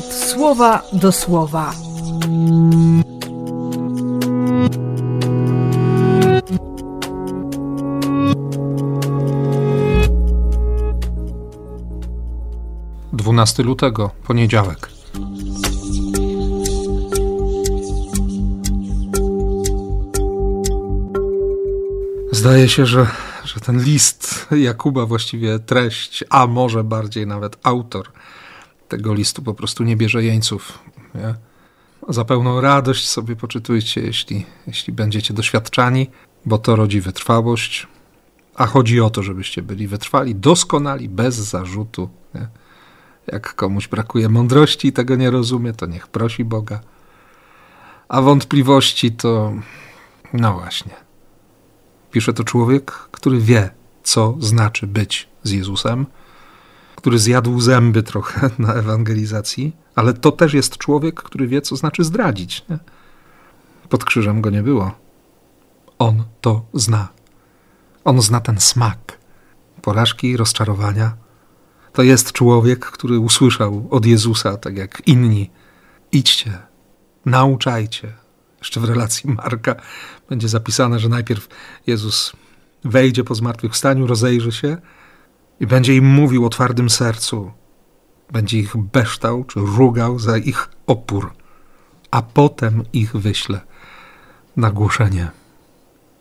[0.00, 1.74] słowa do słowa.
[13.12, 14.88] Dwunasty lutego, poniedziałek.
[22.32, 23.06] Zdaje się, że,
[23.44, 28.08] że ten list Jakuba, właściwie treść, a może bardziej nawet autor
[28.92, 30.78] tego listu po prostu nie bierze jeńców.
[31.14, 31.34] Nie?
[32.08, 36.10] Za pełną radość sobie poczytujcie, jeśli, jeśli będziecie doświadczani,
[36.46, 37.86] bo to rodzi wytrwałość,
[38.54, 42.10] a chodzi o to, żebyście byli wytrwali, doskonali, bez zarzutu.
[42.34, 42.48] Nie?
[43.26, 46.80] Jak komuś brakuje mądrości i tego nie rozumie, to niech prosi Boga.
[48.08, 49.52] A wątpliwości to,
[50.32, 50.94] no właśnie.
[52.10, 53.70] Pisze to człowiek, który wie,
[54.02, 56.06] co znaczy być z Jezusem,
[57.02, 62.04] który zjadł zęby trochę na ewangelizacji, ale to też jest człowiek, który wie, co znaczy
[62.04, 62.64] zdradzić.
[62.70, 62.78] Nie?
[63.88, 64.94] Pod krzyżem go nie było.
[65.98, 67.08] On to zna.
[68.04, 69.18] On zna ten smak
[69.82, 71.16] porażki, rozczarowania.
[71.92, 75.50] To jest człowiek, który usłyszał od Jezusa, tak jak inni:
[76.12, 76.58] idźcie,
[77.26, 78.12] nauczajcie.
[78.58, 79.74] Jeszcze w relacji Marka
[80.28, 81.48] będzie zapisane, że najpierw
[81.86, 82.32] Jezus
[82.84, 84.76] wejdzie po zmartwychwstaniu, rozejrzy się
[85.62, 87.52] i będzie im mówił o twardym sercu.
[88.32, 91.32] Będzie ich beształ czy rugał za ich opór,
[92.10, 93.60] a potem ich wyśle
[94.56, 95.30] na głoszenie.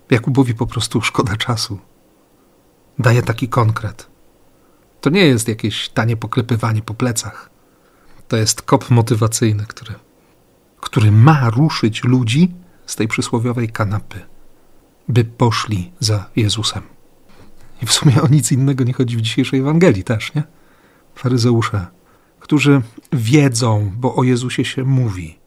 [0.10, 1.80] Jakubowi po prostu szkoda czasu.
[3.00, 4.08] Daje taki konkret.
[5.02, 7.50] To nie jest jakieś tanie poklepywanie po plecach.
[8.28, 9.94] To jest kop motywacyjny, który,
[10.80, 12.54] który ma ruszyć ludzi
[12.86, 14.20] z tej przysłowiowej kanapy,
[15.08, 16.91] by poszli za Jezusem.
[17.82, 20.44] I w sumie o nic innego nie chodzi w dzisiejszej Ewangelii też, nie?
[21.16, 21.88] Faryzeusze,
[22.40, 22.82] którzy
[23.14, 25.38] wiedzą, bo o Jezusie się mówi,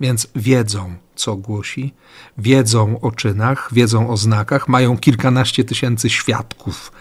[0.00, 1.94] więc wiedzą, co głosi,
[2.38, 6.92] wiedzą o czynach, wiedzą o znakach, mają kilkanaście tysięcy świadków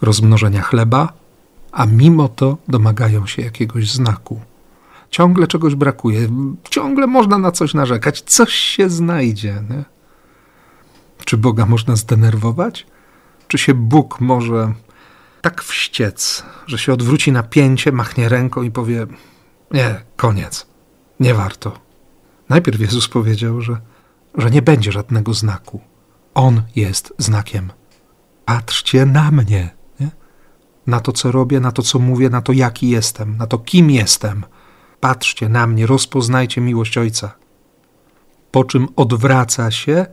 [0.00, 1.12] rozmnożenia chleba,
[1.72, 4.40] a mimo to domagają się jakiegoś znaku.
[5.10, 6.28] Ciągle czegoś brakuje,
[6.70, 9.62] ciągle można na coś narzekać, coś się znajdzie.
[9.70, 9.84] Nie?
[11.24, 12.86] Czy Boga można zdenerwować?
[13.48, 14.72] Czy się Bóg może
[15.42, 19.06] tak wściec, że się odwróci na pięcie, machnie ręką i powie:
[19.70, 20.66] Nie, koniec,
[21.20, 21.78] nie warto.
[22.48, 23.80] Najpierw Jezus powiedział, że,
[24.34, 25.80] że nie będzie żadnego znaku.
[26.34, 27.72] On jest znakiem.
[28.44, 29.70] Patrzcie na mnie,
[30.00, 30.10] nie?
[30.86, 33.90] na to, co robię, na to, co mówię, na to, jaki jestem, na to, kim
[33.90, 34.44] jestem.
[35.00, 37.34] Patrzcie na mnie, rozpoznajcie miłość Ojca.
[38.50, 40.06] Po czym odwraca się,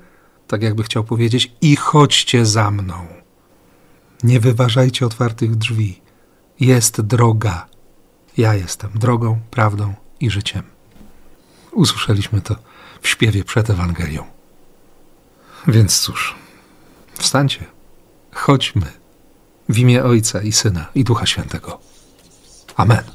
[0.47, 3.24] tak jakby chciał powiedzieć, i chodźcie za mną.
[4.25, 6.01] Nie wyważajcie otwartych drzwi.
[6.59, 7.67] Jest droga.
[8.37, 10.63] Ja jestem drogą, prawdą i życiem.
[11.71, 12.55] Usłyszeliśmy to
[13.01, 14.23] w śpiewie przed Ewangelią.
[15.67, 16.35] Więc cóż,
[17.13, 17.65] wstańcie,
[18.33, 18.91] chodźmy
[19.69, 21.79] w imię Ojca i Syna i Ducha Świętego.
[22.75, 23.14] Amen.